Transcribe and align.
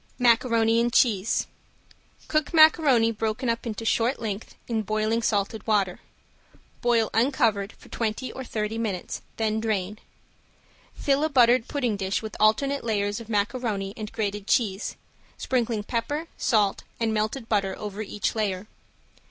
~MACARONI 0.17 0.81
AND 0.81 0.91
CHEESE~ 0.91 1.45
Cook 2.27 2.55
macaroni 2.55 3.11
broken 3.11 3.49
up 3.49 3.67
into 3.67 3.85
short 3.85 4.19
length 4.19 4.55
in 4.67 4.81
boiling 4.81 5.21
salted 5.21 5.67
water. 5.67 5.99
Boil 6.81 7.11
uncovered 7.13 7.73
for 7.73 7.87
twenty 7.87 8.31
or 8.31 8.43
thirty 8.43 8.79
minutes, 8.79 9.21
then 9.37 9.59
drain. 9.59 9.99
Fill 10.95 11.23
a 11.23 11.29
buttered 11.29 11.67
pudding 11.67 11.97
dish 11.97 12.23
with 12.23 12.35
alternate 12.39 12.83
layers 12.83 13.19
of 13.19 13.29
macaroni 13.29 13.93
and 13.95 14.11
grated 14.11 14.47
cheese, 14.47 14.95
sprinkling 15.37 15.83
pepper, 15.83 16.27
salt 16.35 16.81
and 16.99 17.13
melted 17.13 17.47
butter 17.47 17.77
over 17.77 18.01
each 18.01 18.33
layer. 18.33 18.65